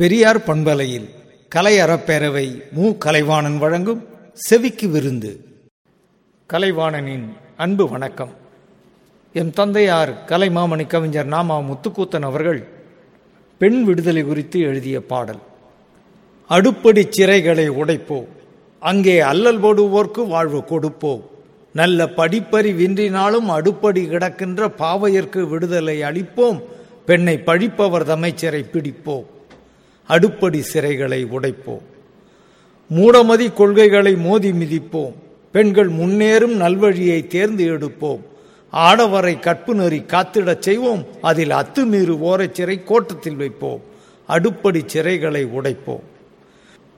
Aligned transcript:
பெரியார் 0.00 0.44
பண்பலையில் 0.44 1.08
கலை 1.48 1.78
அறப்பேரவை 1.78 2.62
மு. 2.72 2.96
கலைவாணன் 2.96 3.58
வழங்கும் 3.58 4.06
செவிக்கு 4.34 4.88
விருந்து. 4.88 5.32
கலைவாணனின் 6.52 7.26
அன்பு 7.56 7.88
வணக்கம். 7.88 8.30
எம் 9.32 9.50
தந்தையார் 9.50 10.12
கலைமாமணி 10.26 10.86
கவிஞர் 10.86 11.28
நாமா 11.28 11.56
முத்துக்கூத்தன் 11.68 12.22
அவர்கள் 12.22 12.66
பெண் 13.58 13.84
விடுதலை 13.84 14.22
குறித்து 14.22 14.60
எழுதிய 14.60 15.02
பாடல். 15.02 15.42
அடுப்படி 16.48 17.06
சிறைகளை 17.10 17.66
உடைப்போம் 17.70 18.26
அங்கே 18.80 19.20
அல்லல் 19.20 19.62
போடுவோர்க்கு 19.62 20.28
வாழ்வு 20.28 20.64
கொடுப்போம் 20.64 21.30
நல்ல 21.72 22.04
படிப்பறிவின்றினாலும் 22.04 23.50
அடுப்படி 23.58 24.04
கிடக்கின்ற 24.06 24.70
பாவையர்க்கு 24.78 25.48
விடுதலை 25.48 26.00
அளிப்போம் 26.00 26.62
பெண்ணை 27.06 27.36
பழிப்பவர் 27.36 28.08
தமைச்சரை 28.08 28.64
பிடிப்போம். 28.72 29.26
அடுப்படி 30.10 30.62
சிறைகளை 30.72 31.24
உடைப்போம். 31.24 31.82
மூடமதி 32.96 33.52
கொள்கைகளை 33.52 34.16
மோதி 34.16 34.50
மிதிப்போம். 34.50 35.12
பெண்கள் 35.52 35.90
முன்னேறும் 35.90 36.60
நல்வழியை 36.60 37.26
தேர்ந்து 37.26 37.66
எடுப்போம். 37.66 38.20
ஆடவரை 38.72 39.40
கற்பு 39.40 39.74
நெறி 39.74 39.98
காத்திடச் 39.98 40.58
செய்வோம். 40.58 41.06
அதில் 41.20 41.50
அத்துமீறு 41.50 42.14
ஓரச்சிறை 42.16 42.84
கோட்டத்தில் 42.84 43.36
வைப்போம். 43.36 43.80
அடுப்படி 44.26 44.84
சிறைகளை 44.92 45.46
உடைப்போம். 45.46 46.02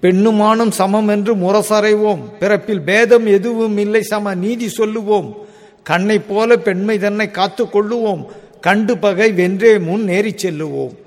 பெண்ணுமானும் 0.02 0.70
சமம் 0.70 1.08
என்று 1.08 1.36
முரசறைவோம். 1.36 2.20
பிறப்பில் 2.40 2.80
பேதம் 2.80 3.26
எதுவும் 3.26 3.78
இல்லை 3.78 4.02
சம 4.02 4.34
நீதி 4.34 4.68
சொல்லுவோம். 4.68 5.36
கண்ணை 5.82 6.18
போல 6.18 6.56
பெண்மை 6.56 6.98
தன்னை 6.98 7.30
காத்து 7.30 7.64
கொள்ளுவோம். 7.64 8.26
கண்டு 8.60 8.98
பகை 8.98 9.32
வென்றே 9.32 9.78
முன் 9.78 10.04
நேரிச் 10.04 10.46
செல்லுவோம். 10.46 11.00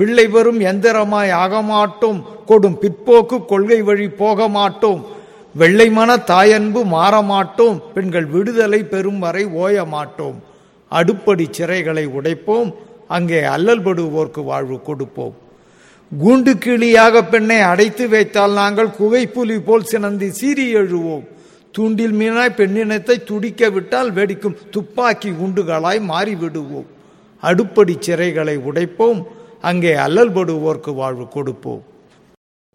பிள்ளை 0.00 0.26
வரும் 0.34 0.60
எந்திரமாய் 0.72 1.32
ஆக 1.44 1.62
மாட்டோம் 1.72 2.20
கொடும் 2.50 2.76
பிற்போக்கு 2.82 3.38
கொள்கை 3.52 3.80
வழி 3.88 4.06
போக 4.20 4.48
மாட்டோம் 4.58 5.00
வெள்ளை 5.60 5.88
மன 5.96 6.10
தாயன்பு 6.30 6.80
மாற 6.94 7.14
மாட்டோம் 7.32 7.78
பெண்கள் 7.94 8.28
விடுதலை 8.34 8.80
பெறும் 8.92 9.20
வரை 9.24 9.44
ஓய 9.62 9.84
மாட்டோம் 9.94 10.36
அடுப்படி 10.98 11.44
சிறைகளை 11.56 12.04
உடைப்போம் 12.18 12.70
அங்கே 13.16 13.40
அல்லல்படுவோர்க்கு 13.54 14.42
வாழ்வு 14.50 14.76
கொடுப்போம். 14.88 15.34
கூண்டு 16.12 16.52
கிளியாக 16.64 17.22
பெண்ணை 17.32 17.58
அடைத்து 17.70 18.04
வைத்தால் 18.12 18.54
நாங்கள் 18.60 18.90
குகைப்புலி 18.98 19.56
போல் 19.68 19.88
சினந்து 19.90 20.28
சீறி 20.38 20.66
எழுவோம். 20.80 21.24
தூண்டில் 21.74 22.14
மீனாய் 22.20 22.56
பெண்ணினத்தை 22.60 23.16
துடிக்க 23.30 23.62
விட்டால் 23.74 24.10
வெடிக்கும் 24.18 24.56
துப்பாக்கி 24.74 25.30
குண்டுகளாய் 25.40 26.00
மாறிவிடுவோம். 26.12 26.88
அடுப்படி 27.42 27.94
சிறைகளை 28.06 28.56
உடைப்போம் 28.68 29.20
அங்கே 29.60 29.94
அல்லல்படுவோர்க்கு 29.94 30.94
வாழ்வு 30.94 31.28
கொடுப்போம். 31.28 31.82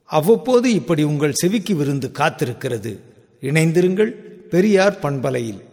அவ்வப்போது 0.05 0.73
இப்படி 0.73 1.03
உங்கள் 1.03 1.33
செவிக்கு 1.33 1.75
விருந்து 1.75 2.11
காத்திருக்கிறது. 2.13 2.99
இணைந்திருங்கள் 3.41 4.11
பெரியார் 4.49 4.99
பண்பலையில். 4.99 5.63